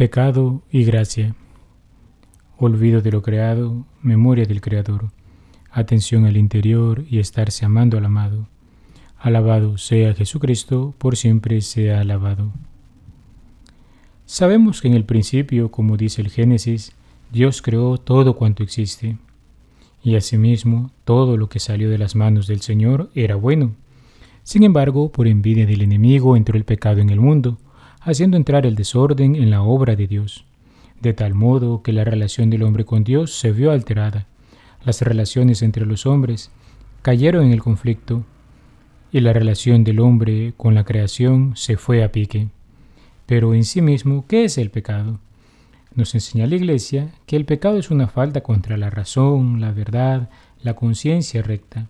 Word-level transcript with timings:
Pecado 0.00 0.62
y 0.72 0.84
gracia. 0.84 1.34
Olvido 2.56 3.02
de 3.02 3.12
lo 3.12 3.20
creado, 3.20 3.84
memoria 4.00 4.46
del 4.46 4.62
Creador. 4.62 5.10
Atención 5.70 6.24
al 6.24 6.38
interior 6.38 7.04
y 7.10 7.18
estarse 7.18 7.66
amando 7.66 7.98
al 7.98 8.06
amado. 8.06 8.48
Alabado 9.18 9.76
sea 9.76 10.14
Jesucristo, 10.14 10.94
por 10.96 11.18
siempre 11.18 11.60
sea 11.60 12.00
alabado. 12.00 12.50
Sabemos 14.24 14.80
que 14.80 14.88
en 14.88 14.94
el 14.94 15.04
principio, 15.04 15.70
como 15.70 15.98
dice 15.98 16.22
el 16.22 16.30
Génesis, 16.30 16.92
Dios 17.30 17.60
creó 17.60 17.98
todo 17.98 18.36
cuanto 18.36 18.62
existe. 18.62 19.18
Y 20.02 20.16
asimismo, 20.16 20.92
todo 21.04 21.36
lo 21.36 21.50
que 21.50 21.60
salió 21.60 21.90
de 21.90 21.98
las 21.98 22.16
manos 22.16 22.46
del 22.46 22.62
Señor 22.62 23.10
era 23.14 23.36
bueno. 23.36 23.74
Sin 24.44 24.62
embargo, 24.62 25.12
por 25.12 25.28
envidia 25.28 25.66
del 25.66 25.82
enemigo 25.82 26.38
entró 26.38 26.56
el 26.56 26.64
pecado 26.64 27.02
en 27.02 27.10
el 27.10 27.20
mundo, 27.20 27.58
haciendo 28.00 28.36
entrar 28.36 28.66
el 28.66 28.74
desorden 28.74 29.36
en 29.36 29.50
la 29.50 29.62
obra 29.62 29.96
de 29.96 30.06
Dios, 30.06 30.44
de 31.00 31.12
tal 31.12 31.34
modo 31.34 31.82
que 31.82 31.92
la 31.92 32.04
relación 32.04 32.50
del 32.50 32.62
hombre 32.62 32.84
con 32.84 33.04
Dios 33.04 33.38
se 33.38 33.52
vio 33.52 33.70
alterada. 33.70 34.26
Las 34.84 35.02
relaciones 35.02 35.62
entre 35.62 35.84
los 35.84 36.06
hombres 36.06 36.50
cayeron 37.02 37.44
en 37.46 37.52
el 37.52 37.62
conflicto 37.62 38.24
y 39.12 39.20
la 39.20 39.32
relación 39.32 39.84
del 39.84 40.00
hombre 40.00 40.54
con 40.56 40.74
la 40.74 40.84
creación 40.84 41.52
se 41.56 41.76
fue 41.76 42.02
a 42.02 42.12
pique. 42.12 42.48
Pero 43.26 43.54
en 43.54 43.64
sí 43.64 43.82
mismo, 43.82 44.24
¿qué 44.26 44.44
es 44.44 44.58
el 44.58 44.70
pecado? 44.70 45.18
Nos 45.94 46.14
enseña 46.14 46.46
la 46.46 46.56
Iglesia 46.56 47.12
que 47.26 47.36
el 47.36 47.44
pecado 47.44 47.78
es 47.78 47.90
una 47.90 48.06
falta 48.06 48.42
contra 48.42 48.76
la 48.76 48.90
razón, 48.90 49.60
la 49.60 49.72
verdad, 49.72 50.30
la 50.62 50.74
conciencia 50.74 51.42
recta. 51.42 51.88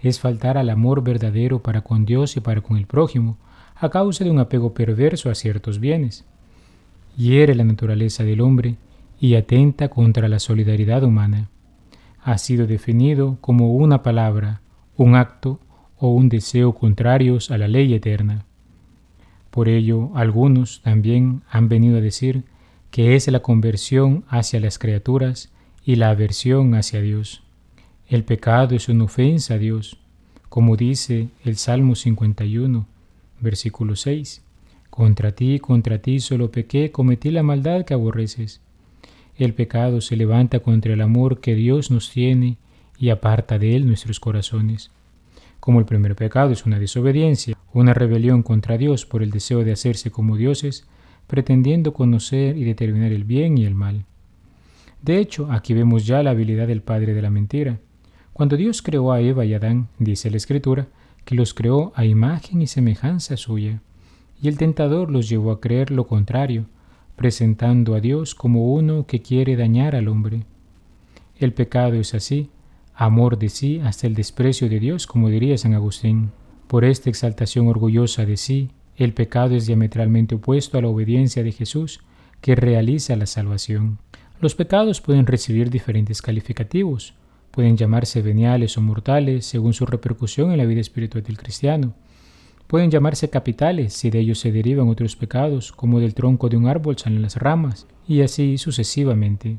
Es 0.00 0.20
faltar 0.20 0.58
al 0.58 0.70
amor 0.70 1.02
verdadero 1.02 1.60
para 1.62 1.82
con 1.82 2.04
Dios 2.04 2.36
y 2.36 2.40
para 2.40 2.60
con 2.60 2.76
el 2.76 2.86
prójimo, 2.86 3.36
a 3.80 3.90
causa 3.90 4.24
de 4.24 4.30
un 4.30 4.40
apego 4.40 4.74
perverso 4.74 5.30
a 5.30 5.34
ciertos 5.34 5.78
bienes. 5.78 6.24
Hiere 7.16 7.54
la 7.54 7.64
naturaleza 7.64 8.24
del 8.24 8.40
hombre 8.40 8.76
y 9.20 9.34
atenta 9.36 9.88
contra 9.88 10.28
la 10.28 10.40
solidaridad 10.40 11.04
humana. 11.04 11.48
Ha 12.22 12.38
sido 12.38 12.66
definido 12.66 13.38
como 13.40 13.74
una 13.74 14.02
palabra, 14.02 14.60
un 14.96 15.14
acto 15.14 15.60
o 15.96 16.08
un 16.12 16.28
deseo 16.28 16.74
contrarios 16.74 17.50
a 17.50 17.58
la 17.58 17.68
ley 17.68 17.94
eterna. 17.94 18.44
Por 19.50 19.68
ello, 19.68 20.10
algunos 20.14 20.82
también 20.82 21.42
han 21.50 21.68
venido 21.68 21.98
a 21.98 22.00
decir 22.00 22.44
que 22.90 23.14
es 23.14 23.28
la 23.28 23.40
conversión 23.40 24.24
hacia 24.28 24.60
las 24.60 24.78
criaturas 24.78 25.52
y 25.84 25.96
la 25.96 26.10
aversión 26.10 26.74
hacia 26.74 27.00
Dios. 27.00 27.42
El 28.08 28.24
pecado 28.24 28.74
es 28.74 28.88
una 28.88 29.04
ofensa 29.04 29.54
a 29.54 29.58
Dios, 29.58 29.98
como 30.48 30.76
dice 30.76 31.28
el 31.44 31.56
Salmo 31.56 31.94
51, 31.94 32.86
Versículo 33.40 33.96
6. 33.96 34.42
Contra 34.90 35.32
ti, 35.32 35.58
contra 35.58 35.98
ti 35.98 36.20
solo 36.20 36.50
pequé, 36.50 36.90
cometí 36.90 37.30
la 37.30 37.42
maldad 37.42 37.84
que 37.84 37.94
aborreces. 37.94 38.60
El 39.36 39.54
pecado 39.54 40.00
se 40.00 40.16
levanta 40.16 40.60
contra 40.60 40.92
el 40.92 41.00
amor 41.00 41.40
que 41.40 41.54
Dios 41.54 41.90
nos 41.90 42.10
tiene 42.10 42.56
y 42.98 43.10
aparta 43.10 43.58
de 43.58 43.76
él 43.76 43.86
nuestros 43.86 44.18
corazones. 44.18 44.90
Como 45.60 45.78
el 45.78 45.86
primer 45.86 46.16
pecado 46.16 46.50
es 46.50 46.66
una 46.66 46.78
desobediencia, 46.78 47.56
una 47.72 47.94
rebelión 47.94 48.42
contra 48.42 48.78
Dios 48.78 49.06
por 49.06 49.22
el 49.22 49.30
deseo 49.30 49.62
de 49.62 49.72
hacerse 49.72 50.10
como 50.10 50.36
dioses, 50.36 50.88
pretendiendo 51.28 51.92
conocer 51.92 52.56
y 52.56 52.64
determinar 52.64 53.12
el 53.12 53.24
bien 53.24 53.58
y 53.58 53.64
el 53.64 53.74
mal. 53.74 54.04
De 55.02 55.18
hecho, 55.18 55.52
aquí 55.52 55.74
vemos 55.74 56.06
ya 56.06 56.22
la 56.22 56.30
habilidad 56.30 56.66
del 56.66 56.82
padre 56.82 57.14
de 57.14 57.22
la 57.22 57.30
mentira. 57.30 57.78
Cuando 58.32 58.56
Dios 58.56 58.82
creó 58.82 59.12
a 59.12 59.20
Eva 59.20 59.44
y 59.44 59.54
Adán, 59.54 59.88
dice 59.98 60.30
la 60.30 60.38
Escritura, 60.38 60.88
que 61.28 61.34
los 61.34 61.52
creó 61.52 61.92
a 61.94 62.06
imagen 62.06 62.62
y 62.62 62.66
semejanza 62.66 63.36
suya, 63.36 63.82
y 64.40 64.48
el 64.48 64.56
tentador 64.56 65.10
los 65.10 65.28
llevó 65.28 65.50
a 65.50 65.60
creer 65.60 65.90
lo 65.90 66.06
contrario, 66.06 66.64
presentando 67.16 67.94
a 67.94 68.00
Dios 68.00 68.34
como 68.34 68.72
uno 68.72 69.04
que 69.04 69.20
quiere 69.20 69.54
dañar 69.54 69.94
al 69.94 70.08
hombre. 70.08 70.46
El 71.38 71.52
pecado 71.52 71.96
es 71.96 72.14
así, 72.14 72.48
amor 72.94 73.38
de 73.38 73.50
sí 73.50 73.78
hasta 73.84 74.06
el 74.06 74.14
desprecio 74.14 74.70
de 74.70 74.80
Dios, 74.80 75.06
como 75.06 75.28
diría 75.28 75.58
San 75.58 75.74
Agustín. 75.74 76.30
Por 76.66 76.86
esta 76.86 77.10
exaltación 77.10 77.68
orgullosa 77.68 78.24
de 78.24 78.38
sí, 78.38 78.70
el 78.96 79.12
pecado 79.12 79.54
es 79.54 79.66
diametralmente 79.66 80.36
opuesto 80.36 80.78
a 80.78 80.80
la 80.80 80.88
obediencia 80.88 81.42
de 81.42 81.52
Jesús, 81.52 82.00
que 82.40 82.54
realiza 82.54 83.16
la 83.16 83.26
salvación. 83.26 83.98
Los 84.40 84.54
pecados 84.54 85.02
pueden 85.02 85.26
recibir 85.26 85.68
diferentes 85.68 86.22
calificativos, 86.22 87.12
Pueden 87.50 87.76
llamarse 87.76 88.22
veniales 88.22 88.76
o 88.78 88.80
mortales 88.80 89.46
según 89.46 89.72
su 89.72 89.86
repercusión 89.86 90.52
en 90.52 90.58
la 90.58 90.64
vida 90.64 90.80
espiritual 90.80 91.24
del 91.24 91.38
cristiano. 91.38 91.94
Pueden 92.66 92.90
llamarse 92.90 93.30
capitales 93.30 93.94
si 93.94 94.10
de 94.10 94.20
ellos 94.20 94.38
se 94.38 94.52
derivan 94.52 94.88
otros 94.88 95.16
pecados, 95.16 95.72
como 95.72 96.00
del 96.00 96.14
tronco 96.14 96.48
de 96.48 96.56
un 96.56 96.68
árbol 96.68 96.98
salen 96.98 97.22
las 97.22 97.36
ramas, 97.36 97.86
y 98.06 98.20
así 98.20 98.58
sucesivamente. 98.58 99.58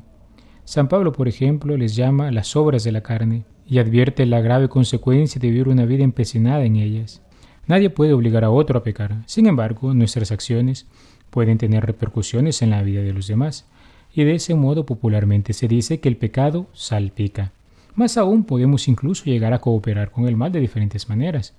San 0.64 0.88
Pablo, 0.88 1.12
por 1.12 1.26
ejemplo, 1.26 1.76
les 1.76 1.96
llama 1.96 2.30
las 2.30 2.54
obras 2.54 2.84
de 2.84 2.92
la 2.92 3.02
carne 3.02 3.44
y 3.66 3.78
advierte 3.78 4.24
la 4.26 4.40
grave 4.40 4.68
consecuencia 4.68 5.40
de 5.40 5.48
vivir 5.48 5.68
una 5.68 5.84
vida 5.84 6.04
empecinada 6.04 6.64
en 6.64 6.76
ellas. 6.76 7.22
Nadie 7.66 7.90
puede 7.90 8.12
obligar 8.12 8.44
a 8.44 8.50
otro 8.50 8.78
a 8.78 8.82
pecar. 8.82 9.22
Sin 9.26 9.46
embargo, 9.46 9.94
nuestras 9.94 10.30
acciones 10.30 10.86
pueden 11.30 11.58
tener 11.58 11.84
repercusiones 11.84 12.62
en 12.62 12.70
la 12.70 12.82
vida 12.82 13.02
de 13.02 13.12
los 13.12 13.26
demás, 13.26 13.66
y 14.12 14.24
de 14.24 14.34
ese 14.34 14.54
modo 14.54 14.86
popularmente 14.86 15.52
se 15.52 15.68
dice 15.68 16.00
que 16.00 16.08
el 16.08 16.16
pecado 16.16 16.68
salpica. 16.72 17.52
Más 17.94 18.16
aún 18.16 18.44
podemos 18.44 18.88
incluso 18.88 19.24
llegar 19.24 19.52
a 19.52 19.60
cooperar 19.60 20.10
con 20.10 20.28
el 20.28 20.36
mal 20.36 20.52
de 20.52 20.60
diferentes 20.60 21.08
maneras, 21.08 21.54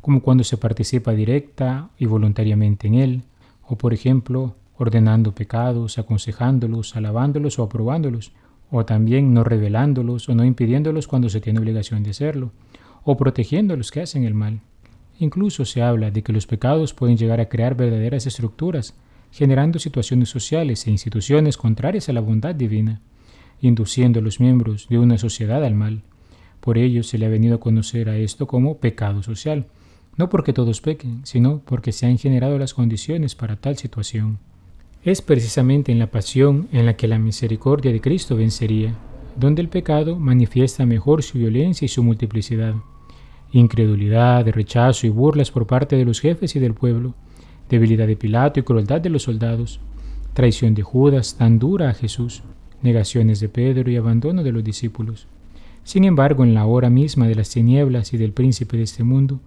como 0.00 0.20
cuando 0.20 0.44
se 0.44 0.56
participa 0.56 1.12
directa 1.12 1.90
y 1.98 2.06
voluntariamente 2.06 2.86
en 2.86 2.94
él, 2.94 3.22
o 3.66 3.76
por 3.76 3.92
ejemplo, 3.92 4.54
ordenando 4.78 5.34
pecados, 5.34 5.98
aconsejándolos, 5.98 6.96
alabándolos 6.96 7.58
o 7.58 7.62
aprobándolos, 7.62 8.32
o 8.70 8.84
también 8.84 9.32
no 9.34 9.44
revelándolos 9.44 10.28
o 10.28 10.34
no 10.34 10.44
impidiéndolos 10.44 11.06
cuando 11.06 11.28
se 11.28 11.40
tiene 11.40 11.60
obligación 11.60 12.02
de 12.02 12.10
hacerlo, 12.10 12.52
o 13.04 13.16
protegiendo 13.16 13.74
a 13.74 13.76
los 13.76 13.90
que 13.90 14.00
hacen 14.00 14.24
el 14.24 14.34
mal. 14.34 14.60
Incluso 15.18 15.64
se 15.64 15.82
habla 15.82 16.10
de 16.10 16.22
que 16.22 16.32
los 16.32 16.46
pecados 16.46 16.92
pueden 16.92 17.16
llegar 17.16 17.40
a 17.40 17.48
crear 17.48 17.74
verdaderas 17.74 18.26
estructuras, 18.26 18.94
generando 19.30 19.78
situaciones 19.78 20.28
sociales 20.28 20.86
e 20.86 20.90
instituciones 20.90 21.56
contrarias 21.56 22.08
a 22.08 22.12
la 22.12 22.20
bondad 22.20 22.54
divina 22.54 23.00
induciendo 23.60 24.20
a 24.20 24.22
los 24.22 24.40
miembros 24.40 24.88
de 24.88 24.98
una 24.98 25.18
sociedad 25.18 25.64
al 25.64 25.74
mal. 25.74 26.02
Por 26.60 26.78
ello 26.78 27.02
se 27.02 27.18
le 27.18 27.26
ha 27.26 27.30
venido 27.30 27.56
a 27.56 27.60
conocer 27.60 28.08
a 28.08 28.16
esto 28.16 28.46
como 28.46 28.78
pecado 28.78 29.22
social, 29.22 29.66
no 30.16 30.28
porque 30.28 30.52
todos 30.52 30.80
pequen, 30.80 31.20
sino 31.24 31.60
porque 31.64 31.92
se 31.92 32.06
han 32.06 32.18
generado 32.18 32.58
las 32.58 32.74
condiciones 32.74 33.34
para 33.34 33.56
tal 33.56 33.76
situación. 33.76 34.38
Es 35.04 35.22
precisamente 35.22 35.92
en 35.92 35.98
la 35.98 36.10
pasión 36.10 36.68
en 36.72 36.86
la 36.86 36.96
que 36.96 37.06
la 37.06 37.18
misericordia 37.18 37.92
de 37.92 38.00
Cristo 38.00 38.34
vencería, 38.36 38.94
donde 39.36 39.62
el 39.62 39.68
pecado 39.68 40.18
manifiesta 40.18 40.86
mejor 40.86 41.22
su 41.22 41.38
violencia 41.38 41.84
y 41.84 41.88
su 41.88 42.02
multiplicidad. 42.02 42.74
Incredulidad, 43.52 44.46
rechazo 44.48 45.06
y 45.06 45.10
burlas 45.10 45.50
por 45.50 45.66
parte 45.66 45.96
de 45.96 46.04
los 46.04 46.20
jefes 46.20 46.56
y 46.56 46.58
del 46.58 46.74
pueblo, 46.74 47.14
debilidad 47.68 48.06
de 48.06 48.16
Pilato 48.16 48.58
y 48.58 48.62
crueldad 48.62 49.00
de 49.00 49.10
los 49.10 49.24
soldados, 49.24 49.80
traición 50.34 50.74
de 50.74 50.82
Judas 50.82 51.36
tan 51.36 51.58
dura 51.58 51.90
a 51.90 51.94
Jesús, 51.94 52.42
negaciones 52.86 53.40
de 53.40 53.50
Pedro 53.50 53.90
y 53.90 53.96
abandono 53.96 54.42
de 54.42 54.52
los 54.52 54.64
discípulos. 54.64 55.26
Sin 55.84 56.04
embargo, 56.04 56.42
en 56.42 56.54
la 56.54 56.64
hora 56.64 56.88
misma 56.88 57.28
de 57.28 57.34
las 57.34 57.50
tinieblas 57.50 58.14
y 58.14 58.16
del 58.16 58.32
príncipe 58.32 58.76
de 58.76 58.84
este 58.84 59.04
mundo, 59.04 59.40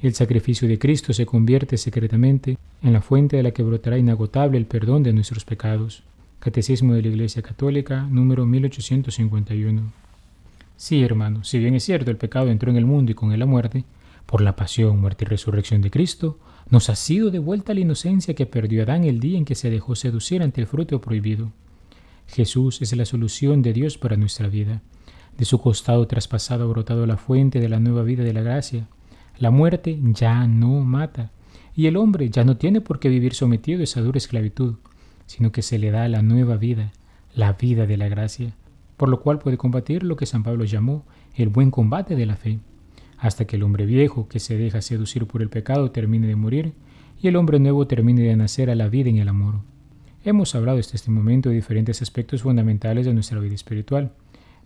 el 0.00 0.14
sacrificio 0.14 0.68
de 0.68 0.78
Cristo 0.78 1.12
se 1.12 1.26
convierte 1.26 1.76
secretamente 1.78 2.58
en 2.82 2.92
la 2.92 3.00
fuente 3.00 3.36
de 3.36 3.42
la 3.42 3.50
que 3.50 3.62
brotará 3.62 3.98
inagotable 3.98 4.58
el 4.58 4.66
perdón 4.66 5.02
de 5.02 5.12
nuestros 5.12 5.44
pecados. 5.44 6.02
Catecismo 6.38 6.94
de 6.94 7.02
la 7.02 7.08
Iglesia 7.08 7.42
Católica, 7.42 8.06
número 8.10 8.44
1851. 8.44 9.82
Sí, 10.76 11.02
hermano, 11.02 11.42
si 11.44 11.58
bien 11.58 11.74
es 11.74 11.84
cierto 11.84 12.10
el 12.10 12.18
pecado 12.18 12.48
entró 12.50 12.70
en 12.70 12.76
el 12.76 12.84
mundo 12.84 13.12
y 13.12 13.14
con 13.14 13.32
él 13.32 13.40
la 13.40 13.46
muerte, 13.46 13.84
por 14.26 14.40
la 14.40 14.56
pasión, 14.56 15.00
muerte 15.00 15.24
y 15.24 15.28
resurrección 15.28 15.80
de 15.80 15.90
Cristo, 15.90 16.38
nos 16.68 16.90
ha 16.90 16.96
sido 16.96 17.30
devuelta 17.30 17.74
la 17.74 17.80
inocencia 17.80 18.34
que 18.34 18.46
perdió 18.46 18.82
Adán 18.82 19.04
el 19.04 19.20
día 19.20 19.38
en 19.38 19.44
que 19.44 19.54
se 19.54 19.70
dejó 19.70 19.94
seducir 19.94 20.42
ante 20.42 20.60
el 20.60 20.66
fruto 20.66 21.00
prohibido. 21.00 21.50
Jesús 22.26 22.82
es 22.82 22.96
la 22.96 23.04
solución 23.04 23.62
de 23.62 23.72
Dios 23.72 23.98
para 23.98 24.16
nuestra 24.16 24.48
vida. 24.48 24.82
De 25.38 25.44
su 25.44 25.60
costado 25.60 26.06
traspasado 26.06 26.64
ha 26.64 26.68
brotado 26.68 27.06
la 27.06 27.16
fuente 27.16 27.60
de 27.60 27.68
la 27.68 27.80
nueva 27.80 28.02
vida 28.02 28.24
de 28.24 28.32
la 28.32 28.42
gracia. 28.42 28.88
La 29.38 29.50
muerte 29.50 29.98
ya 30.02 30.46
no 30.46 30.80
mata, 30.80 31.32
y 31.74 31.86
el 31.86 31.96
hombre 31.96 32.30
ya 32.30 32.44
no 32.44 32.56
tiene 32.56 32.80
por 32.80 33.00
qué 33.00 33.08
vivir 33.08 33.34
sometido 33.34 33.80
a 33.80 33.84
esa 33.84 34.00
dura 34.00 34.18
esclavitud, 34.18 34.76
sino 35.26 35.52
que 35.52 35.62
se 35.62 35.78
le 35.78 35.90
da 35.90 36.08
la 36.08 36.22
nueva 36.22 36.56
vida, 36.56 36.92
la 37.34 37.52
vida 37.52 37.86
de 37.86 37.96
la 37.96 38.08
gracia, 38.08 38.54
por 38.96 39.08
lo 39.08 39.20
cual 39.20 39.38
puede 39.38 39.56
combatir 39.56 40.04
lo 40.04 40.16
que 40.16 40.26
San 40.26 40.42
Pablo 40.44 40.64
llamó 40.64 41.04
el 41.34 41.48
buen 41.48 41.70
combate 41.70 42.14
de 42.14 42.26
la 42.26 42.36
fe, 42.36 42.60
hasta 43.18 43.44
que 43.44 43.56
el 43.56 43.64
hombre 43.64 43.86
viejo 43.86 44.28
que 44.28 44.38
se 44.38 44.56
deja 44.56 44.82
seducir 44.82 45.26
por 45.26 45.42
el 45.42 45.48
pecado 45.48 45.90
termine 45.90 46.26
de 46.26 46.36
morir 46.36 46.74
y 47.20 47.28
el 47.28 47.36
hombre 47.36 47.58
nuevo 47.58 47.86
termine 47.86 48.22
de 48.22 48.36
nacer 48.36 48.70
a 48.70 48.74
la 48.74 48.88
vida 48.88 49.08
en 49.08 49.18
el 49.18 49.28
amor. 49.28 49.56
Hemos 50.26 50.54
hablado 50.54 50.78
hasta 50.78 50.96
este 50.96 51.10
momento 51.10 51.50
de 51.50 51.56
diferentes 51.56 52.00
aspectos 52.00 52.40
fundamentales 52.40 53.04
de 53.04 53.12
nuestra 53.12 53.38
vida 53.40 53.54
espiritual, 53.54 54.12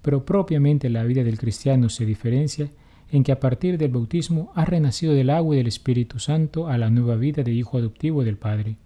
pero 0.03 0.25
propiamente 0.25 0.89
la 0.89 1.03
vida 1.03 1.25
del 1.25 1.37
cristiano 1.37 1.89
se 1.89 2.07
diferencia 2.07 2.71
en 3.11 3.25
que 3.25 3.33
a 3.33 3.41
partir 3.41 3.77
del 3.77 3.91
bautismo 3.91 4.53
ha 4.55 4.65
renacido 4.65 5.15
del 5.15 5.31
agua 5.31 5.57
y 5.57 5.59
del 5.59 5.67
Espíritu 5.67 6.21
Santo 6.21 6.69
a 6.69 6.79
la 6.79 6.91
nueva 6.91 7.17
vida 7.17 7.43
de 7.43 7.51
hijo 7.51 7.77
adoptivo 7.77 8.23
del 8.23 8.37
Padre. 8.37 8.77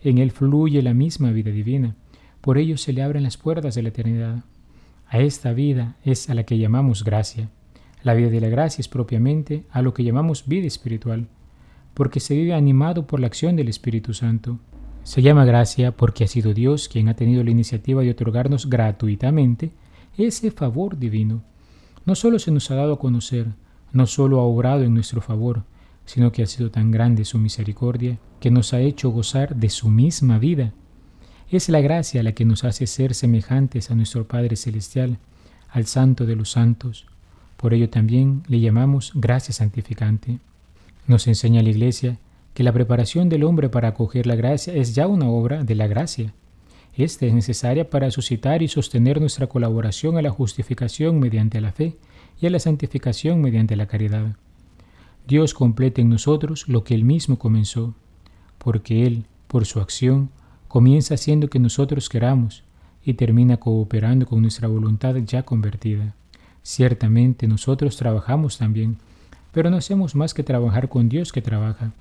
En 0.00 0.16
Él 0.16 0.30
fluye 0.30 0.80
la 0.80 0.94
misma 0.94 1.32
vida 1.32 1.50
divina. 1.50 1.96
Por 2.40 2.56
ello 2.56 2.78
se 2.78 2.94
le 2.94 3.02
abren 3.02 3.24
las 3.24 3.36
puertas 3.36 3.74
de 3.74 3.82
la 3.82 3.90
eternidad. 3.90 4.44
A 5.08 5.18
esta 5.20 5.52
vida 5.52 5.96
es 6.02 6.30
a 6.30 6.34
la 6.34 6.44
que 6.44 6.56
llamamos 6.56 7.04
gracia. 7.04 7.50
La 8.02 8.14
vida 8.14 8.30
de 8.30 8.40
la 8.40 8.48
gracia 8.48 8.80
es 8.80 8.88
propiamente 8.88 9.64
a 9.70 9.82
lo 9.82 9.92
que 9.92 10.02
llamamos 10.02 10.48
vida 10.48 10.66
espiritual, 10.66 11.28
porque 11.92 12.20
se 12.20 12.34
vive 12.34 12.54
animado 12.54 13.06
por 13.06 13.20
la 13.20 13.26
acción 13.26 13.54
del 13.54 13.68
Espíritu 13.68 14.14
Santo. 14.14 14.58
Se 15.06 15.22
llama 15.22 15.44
gracia 15.44 15.92
porque 15.92 16.24
ha 16.24 16.26
sido 16.26 16.52
Dios 16.52 16.88
quien 16.88 17.08
ha 17.08 17.14
tenido 17.14 17.44
la 17.44 17.52
iniciativa 17.52 18.02
de 18.02 18.10
otorgarnos 18.10 18.68
gratuitamente 18.68 19.70
ese 20.18 20.50
favor 20.50 20.98
divino. 20.98 21.44
No 22.04 22.16
solo 22.16 22.40
se 22.40 22.50
nos 22.50 22.72
ha 22.72 22.74
dado 22.74 22.94
a 22.94 22.98
conocer, 22.98 23.46
no 23.92 24.06
solo 24.08 24.40
ha 24.40 24.42
obrado 24.42 24.82
en 24.82 24.94
nuestro 24.94 25.20
favor, 25.20 25.62
sino 26.06 26.32
que 26.32 26.42
ha 26.42 26.46
sido 26.46 26.72
tan 26.72 26.90
grande 26.90 27.24
su 27.24 27.38
misericordia 27.38 28.18
que 28.40 28.50
nos 28.50 28.74
ha 28.74 28.80
hecho 28.80 29.10
gozar 29.10 29.54
de 29.54 29.70
su 29.70 29.90
misma 29.90 30.40
vida. 30.40 30.72
Es 31.52 31.68
la 31.68 31.80
gracia 31.80 32.24
la 32.24 32.32
que 32.32 32.44
nos 32.44 32.64
hace 32.64 32.88
ser 32.88 33.14
semejantes 33.14 33.92
a 33.92 33.94
nuestro 33.94 34.26
Padre 34.26 34.56
Celestial, 34.56 35.18
al 35.70 35.86
Santo 35.86 36.26
de 36.26 36.34
los 36.34 36.50
Santos. 36.50 37.06
Por 37.56 37.74
ello 37.74 37.88
también 37.90 38.42
le 38.48 38.58
llamamos 38.58 39.12
gracia 39.14 39.54
santificante. 39.54 40.40
Nos 41.06 41.28
enseña 41.28 41.62
la 41.62 41.70
Iglesia 41.70 42.18
que 42.56 42.62
la 42.62 42.72
preparación 42.72 43.28
del 43.28 43.44
hombre 43.44 43.68
para 43.68 43.88
acoger 43.88 44.26
la 44.26 44.34
gracia 44.34 44.72
es 44.72 44.94
ya 44.94 45.06
una 45.06 45.28
obra 45.28 45.62
de 45.62 45.74
la 45.74 45.86
gracia. 45.88 46.32
Esta 46.96 47.26
es 47.26 47.34
necesaria 47.34 47.90
para 47.90 48.10
suscitar 48.10 48.62
y 48.62 48.68
sostener 48.68 49.20
nuestra 49.20 49.46
colaboración 49.46 50.16
a 50.16 50.22
la 50.22 50.30
justificación 50.30 51.20
mediante 51.20 51.60
la 51.60 51.72
fe 51.72 51.98
y 52.40 52.46
a 52.46 52.50
la 52.50 52.58
santificación 52.58 53.42
mediante 53.42 53.76
la 53.76 53.84
caridad. 53.84 54.36
Dios 55.28 55.52
completa 55.52 56.00
en 56.00 56.08
nosotros 56.08 56.66
lo 56.66 56.82
que 56.82 56.94
Él 56.94 57.04
mismo 57.04 57.38
comenzó, 57.38 57.94
porque 58.56 59.06
Él, 59.06 59.26
por 59.48 59.66
su 59.66 59.78
acción, 59.78 60.30
comienza 60.66 61.12
haciendo 61.12 61.50
que 61.50 61.58
nosotros 61.58 62.08
queramos 62.08 62.62
y 63.04 63.12
termina 63.12 63.58
cooperando 63.58 64.24
con 64.24 64.40
nuestra 64.40 64.66
voluntad 64.66 65.14
ya 65.16 65.42
convertida. 65.42 66.14
Ciertamente 66.62 67.48
nosotros 67.48 67.98
trabajamos 67.98 68.56
también, 68.56 68.96
pero 69.52 69.68
no 69.68 69.76
hacemos 69.76 70.14
más 70.14 70.32
que 70.32 70.42
trabajar 70.42 70.88
con 70.88 71.10
Dios 71.10 71.32
que 71.32 71.42
trabaja, 71.42 71.92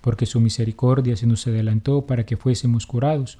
porque 0.00 0.26
su 0.26 0.40
misericordia 0.40 1.16
se 1.16 1.26
nos 1.26 1.46
adelantó 1.46 2.06
para 2.06 2.24
que 2.24 2.36
fuésemos 2.36 2.86
curados, 2.86 3.38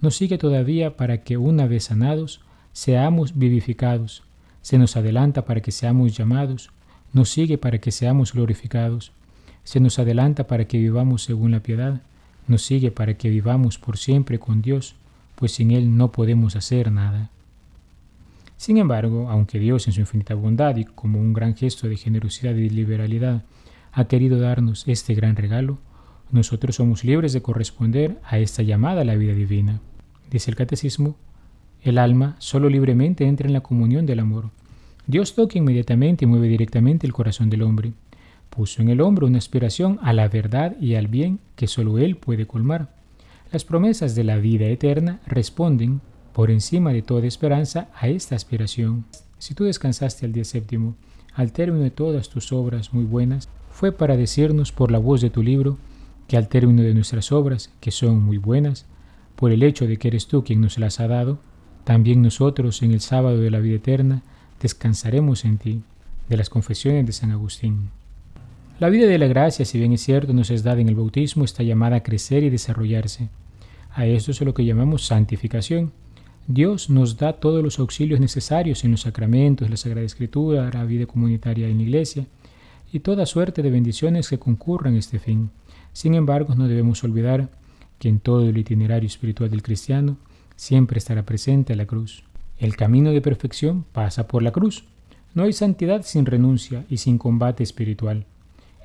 nos 0.00 0.16
sigue 0.16 0.38
todavía 0.38 0.96
para 0.96 1.22
que 1.22 1.36
una 1.36 1.66
vez 1.66 1.84
sanados, 1.84 2.40
seamos 2.72 3.38
vivificados, 3.38 4.22
se 4.60 4.78
nos 4.78 4.96
adelanta 4.96 5.44
para 5.44 5.60
que 5.60 5.72
seamos 5.72 6.16
llamados, 6.16 6.70
nos 7.12 7.28
sigue 7.30 7.58
para 7.58 7.78
que 7.78 7.92
seamos 7.92 8.32
glorificados, 8.32 9.12
se 9.64 9.80
nos 9.80 9.98
adelanta 9.98 10.46
para 10.46 10.66
que 10.66 10.78
vivamos 10.78 11.22
según 11.22 11.52
la 11.52 11.60
piedad, 11.60 12.02
nos 12.48 12.62
sigue 12.62 12.90
para 12.90 13.14
que 13.14 13.30
vivamos 13.30 13.78
por 13.78 13.96
siempre 13.96 14.38
con 14.38 14.62
Dios, 14.62 14.96
pues 15.36 15.52
sin 15.52 15.70
Él 15.70 15.96
no 15.96 16.12
podemos 16.12 16.56
hacer 16.56 16.90
nada. 16.90 17.30
Sin 18.56 18.78
embargo, 18.78 19.28
aunque 19.28 19.58
Dios 19.58 19.86
en 19.86 19.92
su 19.92 20.00
infinita 20.00 20.34
bondad 20.34 20.76
y 20.76 20.84
como 20.84 21.18
un 21.20 21.32
gran 21.32 21.56
gesto 21.56 21.88
de 21.88 21.96
generosidad 21.96 22.54
y 22.54 22.68
liberalidad 22.68 23.42
ha 23.92 24.04
querido 24.04 24.38
darnos 24.38 24.86
este 24.86 25.14
gran 25.14 25.36
regalo, 25.36 25.78
nosotros 26.32 26.76
somos 26.76 27.04
libres 27.04 27.34
de 27.34 27.42
corresponder 27.42 28.18
a 28.24 28.38
esta 28.38 28.62
llamada 28.62 29.02
a 29.02 29.04
la 29.04 29.16
vida 29.16 29.34
divina. 29.34 29.80
Dice 30.30 30.50
el 30.50 30.56
catecismo, 30.56 31.14
el 31.82 31.98
alma 31.98 32.36
solo 32.38 32.70
libremente 32.70 33.26
entra 33.26 33.46
en 33.46 33.52
la 33.52 33.60
comunión 33.60 34.06
del 34.06 34.20
amor. 34.20 34.48
Dios 35.06 35.34
toca 35.34 35.58
inmediatamente 35.58 36.24
y 36.24 36.28
mueve 36.28 36.48
directamente 36.48 37.06
el 37.06 37.12
corazón 37.12 37.50
del 37.50 37.62
hombre. 37.62 37.92
Puso 38.48 38.80
en 38.80 38.88
el 38.88 39.02
hombre 39.02 39.26
una 39.26 39.38
aspiración 39.38 39.98
a 40.02 40.14
la 40.14 40.26
verdad 40.28 40.74
y 40.80 40.94
al 40.94 41.06
bien 41.06 41.38
que 41.54 41.66
solo 41.66 41.98
Él 41.98 42.16
puede 42.16 42.46
colmar. 42.46 42.94
Las 43.52 43.64
promesas 43.64 44.14
de 44.14 44.24
la 44.24 44.38
vida 44.38 44.66
eterna 44.66 45.20
responden, 45.26 46.00
por 46.32 46.50
encima 46.50 46.94
de 46.94 47.02
toda 47.02 47.26
esperanza, 47.26 47.88
a 47.94 48.08
esta 48.08 48.36
aspiración. 48.36 49.04
Si 49.38 49.52
tú 49.52 49.64
descansaste 49.64 50.24
al 50.24 50.32
día 50.32 50.44
séptimo, 50.44 50.94
al 51.34 51.52
término 51.52 51.84
de 51.84 51.90
todas 51.90 52.30
tus 52.30 52.52
obras 52.52 52.94
muy 52.94 53.04
buenas, 53.04 53.50
fue 53.70 53.92
para 53.92 54.16
decirnos 54.16 54.72
por 54.72 54.90
la 54.90 54.98
voz 54.98 55.20
de 55.20 55.28
tu 55.28 55.42
libro 55.42 55.76
que 56.32 56.38
al 56.38 56.48
término 56.48 56.80
de 56.80 56.94
nuestras 56.94 57.30
obras, 57.30 57.68
que 57.78 57.90
son 57.90 58.22
muy 58.22 58.38
buenas, 58.38 58.86
por 59.36 59.52
el 59.52 59.62
hecho 59.62 59.86
de 59.86 59.98
que 59.98 60.08
eres 60.08 60.28
tú 60.28 60.42
quien 60.42 60.62
nos 60.62 60.78
las 60.78 60.98
ha 60.98 61.06
dado, 61.06 61.38
también 61.84 62.22
nosotros 62.22 62.80
en 62.80 62.92
el 62.92 63.02
sábado 63.02 63.38
de 63.38 63.50
la 63.50 63.58
vida 63.58 63.76
eterna 63.76 64.22
descansaremos 64.58 65.44
en 65.44 65.58
ti, 65.58 65.82
de 66.30 66.38
las 66.38 66.48
confesiones 66.48 67.04
de 67.04 67.12
San 67.12 67.32
Agustín. 67.32 67.90
La 68.80 68.88
vida 68.88 69.06
de 69.06 69.18
la 69.18 69.26
gracia, 69.26 69.66
si 69.66 69.78
bien 69.78 69.92
es 69.92 70.00
cierto, 70.00 70.32
nos 70.32 70.50
es 70.50 70.62
dada 70.62 70.80
en 70.80 70.88
el 70.88 70.94
bautismo, 70.94 71.44
está 71.44 71.64
llamada 71.64 71.96
a 71.96 72.02
crecer 72.02 72.44
y 72.44 72.48
desarrollarse. 72.48 73.28
A 73.92 74.06
esto 74.06 74.30
es 74.30 74.40
lo 74.40 74.54
que 74.54 74.64
llamamos 74.64 75.04
santificación. 75.04 75.92
Dios 76.46 76.88
nos 76.88 77.18
da 77.18 77.34
todos 77.34 77.62
los 77.62 77.78
auxilios 77.78 78.20
necesarios 78.20 78.84
en 78.84 78.92
los 78.92 79.02
sacramentos, 79.02 79.68
la 79.68 79.76
Sagrada 79.76 80.06
Escritura, 80.06 80.70
la 80.72 80.84
vida 80.86 81.04
comunitaria 81.04 81.68
en 81.68 81.76
la 81.76 81.82
Iglesia 81.82 82.24
y 82.92 83.00
toda 83.00 83.26
suerte 83.26 83.62
de 83.62 83.70
bendiciones 83.70 84.28
que 84.28 84.38
concurran 84.38 84.94
a 84.94 84.98
este 84.98 85.18
fin. 85.18 85.50
Sin 85.92 86.14
embargo, 86.14 86.54
no 86.54 86.68
debemos 86.68 87.02
olvidar 87.02 87.48
que 87.98 88.08
en 88.08 88.20
todo 88.20 88.48
el 88.48 88.58
itinerario 88.58 89.06
espiritual 89.06 89.50
del 89.50 89.62
cristiano 89.62 90.18
siempre 90.56 90.98
estará 90.98 91.24
presente 91.24 91.74
la 91.74 91.86
cruz. 91.86 92.24
El 92.58 92.76
camino 92.76 93.10
de 93.10 93.20
perfección 93.20 93.84
pasa 93.92 94.28
por 94.28 94.42
la 94.42 94.52
cruz. 94.52 94.84
No 95.34 95.44
hay 95.44 95.52
santidad 95.52 96.02
sin 96.02 96.26
renuncia 96.26 96.84
y 96.90 96.98
sin 96.98 97.16
combate 97.16 97.62
espiritual. 97.62 98.26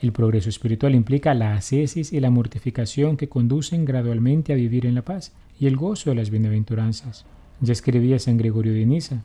El 0.01 0.13
progreso 0.13 0.50
espiritual 0.50 0.95
implica 0.95 1.33
la 1.33 1.56
ascesis 1.56 2.13
y 2.13 2.19
la 2.19 2.30
mortificación 2.30 3.18
que 3.18 3.27
conducen 3.27 3.83
gradualmente 3.83 4.53
a 4.53 4.56
vivir 4.56 4.86
en 4.86 4.95
la 4.95 5.01
paz 5.01 5.33
y 5.60 5.68
el 5.68 5.75
gozo 5.75 6.12
de 6.12 6.15
las 6.15 6.30
bienaventuranzas. 6.30 7.25
Ya 7.60 7.74
escribía 7.74 8.19
San 8.19 8.38
Gregorio 8.38 8.74
de 8.74 8.86
Niza, 8.86 9.24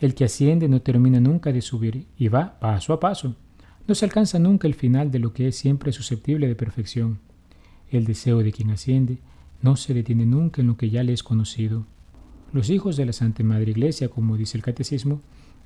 el 0.00 0.14
que 0.14 0.24
asciende 0.24 0.68
no 0.68 0.80
termina 0.80 1.20
nunca 1.20 1.52
de 1.52 1.60
subir 1.60 2.06
y 2.16 2.28
va 2.28 2.58
paso 2.60 2.92
a 2.92 3.00
paso. 3.00 3.34
No 3.92 3.96
se 3.96 4.06
alcanza 4.06 4.38
nunca 4.38 4.66
el 4.66 4.72
final 4.72 5.10
de 5.10 5.18
lo 5.18 5.34
que 5.34 5.48
es 5.48 5.56
siempre 5.56 5.92
susceptible 5.92 6.48
de 6.48 6.54
perfección. 6.54 7.18
El 7.90 8.06
deseo 8.06 8.38
de 8.38 8.50
quien 8.50 8.70
asciende 8.70 9.18
no 9.60 9.76
se 9.76 9.92
detiene 9.92 10.24
nunca 10.24 10.62
en 10.62 10.68
lo 10.68 10.78
que 10.78 10.88
ya 10.88 11.02
le 11.02 11.12
es 11.12 11.22
conocido. 11.22 11.84
Los 12.54 12.70
hijos 12.70 12.96
de 12.96 13.04
la 13.04 13.12
Santa 13.12 13.44
Madre 13.44 13.72
Iglesia, 13.72 14.08
como 14.08 14.38
dice 14.38 14.56
el 14.56 14.62
Catecismo, 14.62 15.20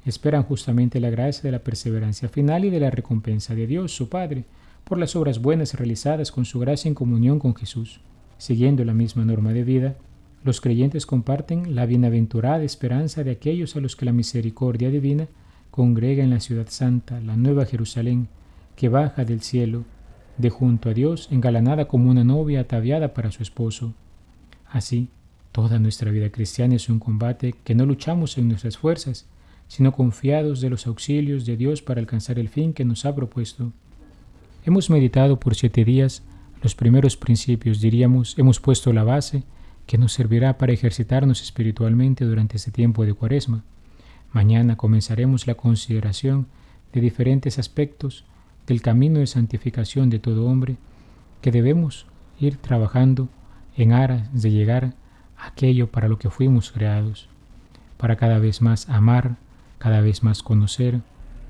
esperan 0.05 0.43
justamente 0.43 0.99
la 0.99 1.09
gracia 1.09 1.45
de 1.45 1.53
la 1.53 1.61
perseverancia 1.61 2.29
final 2.29 2.65
y 2.65 2.71
de 2.71 2.81
la 2.81 2.91
recompensa 2.91 3.55
de 3.55 3.69
Dios, 3.69 3.95
su 3.95 4.09
Padre, 4.09 4.45
por 4.83 4.99
las 4.99 5.15
obras 5.15 5.41
buenas 5.41 5.75
realizadas 5.75 6.33
con 6.33 6.45
su 6.45 6.59
gracia 6.59 6.89
en 6.89 6.97
comunión 6.97 7.39
con 7.39 7.55
Jesús. 7.55 8.01
Siguiendo 8.39 8.85
la 8.85 8.93
misma 8.93 9.25
norma 9.25 9.53
de 9.53 9.63
vida, 9.63 9.95
los 10.43 10.61
creyentes 10.61 11.07
comparten 11.07 11.77
la 11.77 11.87
bienaventurada 11.87 12.65
esperanza 12.65 13.23
de 13.23 13.31
aquellos 13.31 13.77
a 13.77 13.81
los 13.81 13.95
que 13.95 14.05
la 14.05 14.13
misericordia 14.13 14.91
divina 14.91 15.29
congrega 15.77 16.25
en 16.25 16.31
la 16.31 16.41
ciudad 16.41 16.67
santa, 16.69 17.21
la 17.21 17.37
nueva 17.37 17.67
Jerusalén, 17.67 18.27
que 18.75 18.89
baja 18.89 19.25
del 19.25 19.43
cielo, 19.43 19.85
de 20.37 20.51
junto 20.51 20.89
a 20.89 20.95
Dios, 20.95 21.29
engalanada 21.31 21.87
como 21.87 22.11
una 22.11 22.25
novia 22.25 22.61
ataviada 22.61 23.15
para 23.15 23.31
su 23.31 23.45
esposo. 23.45 23.95
Así, 24.69 25.09
Toda 25.57 25.79
nuestra 25.79 26.11
vida 26.11 26.29
cristiana 26.29 26.75
es 26.75 26.91
un 26.91 26.99
combate 26.99 27.55
que 27.65 27.75
no 27.75 27.87
luchamos 27.87 28.37
en 28.37 28.47
nuestras 28.47 28.77
fuerzas, 28.77 29.25
sino 29.69 29.91
confiados 29.91 30.61
de 30.61 30.69
los 30.69 30.87
auxilios 30.87 31.47
de 31.47 31.57
Dios 31.57 31.81
para 31.81 31.99
alcanzar 31.99 32.39
el 32.39 32.51
fin 32.51 32.75
que 32.75 32.85
nos 32.85 33.07
ha 33.07 33.15
propuesto. 33.15 33.73
Hemos 34.67 34.91
meditado 34.91 35.41
por 35.41 35.55
siete 35.55 35.83
días 35.83 36.23
los 36.63 36.75
primeros 36.75 37.17
principios, 37.17 37.81
diríamos, 37.81 38.39
hemos 38.39 38.61
puesto 38.61 38.93
la 38.93 39.03
base 39.03 39.45
que 39.87 39.97
nos 39.97 40.13
servirá 40.13 40.59
para 40.59 40.75
ejercitarnos 40.75 41.41
espiritualmente 41.41 42.27
durante 42.27 42.59
este 42.59 42.71
tiempo 42.71 43.07
de 43.07 43.15
cuaresma. 43.15 43.65
Mañana 44.33 44.77
comenzaremos 44.77 45.47
la 45.47 45.55
consideración 45.55 46.47
de 46.93 47.01
diferentes 47.01 47.59
aspectos 47.59 48.25
del 48.67 48.83
camino 48.83 49.21
de 49.21 49.27
santificación 49.27 50.11
de 50.11 50.19
todo 50.19 50.47
hombre 50.47 50.77
que 51.41 51.53
debemos 51.53 52.07
ir 52.39 52.57
trabajando 52.57 53.29
en 53.77 53.93
aras 53.93 54.43
de 54.43 54.51
llegar 54.51 54.95
aquello 55.37 55.91
para 55.91 56.09
lo 56.09 56.19
que 56.19 56.31
fuimos 56.31 56.73
creados, 56.73 57.29
para 57.97 58.17
cada 58.17 58.39
vez 58.39 58.63
más 58.63 58.89
amar, 58.89 59.37
cada 59.79 60.01
vez 60.01 60.23
más 60.23 60.43
conocer 60.43 61.01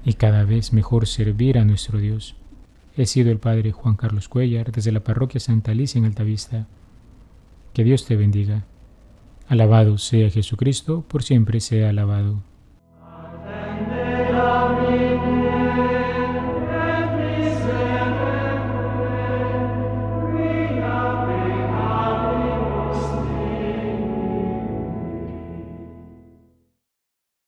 y 0.05 0.15
cada 0.15 0.45
vez 0.45 0.73
mejor 0.73 1.07
servir 1.07 1.59
a 1.59 1.65
nuestro 1.65 1.99
Dios. 1.99 2.37
He 2.97 3.07
sido 3.07 3.31
el 3.31 3.39
Padre 3.39 3.73
Juan 3.73 3.97
Carlos 3.97 4.29
Cuellar 4.29 4.73
desde 4.73 4.93
la 4.93 5.01
parroquia 5.01 5.41
Santa 5.41 5.73
Alicia 5.73 5.99
en 5.99 6.07
Altavista. 6.07 6.67
Que 7.75 7.85
Dios 7.85 8.07
te 8.07 8.17
bendiga. 8.17 8.65
Alabado 9.49 9.99
sea 9.99 10.31
Jesucristo, 10.31 11.05
por 11.07 11.23
siempre 11.23 11.61
sea 11.61 11.91
alabado. 11.91 12.43